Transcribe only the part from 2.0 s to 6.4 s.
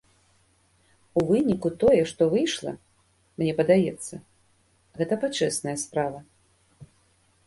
што выйшла, мне падаецца, гэта пачэсная справа.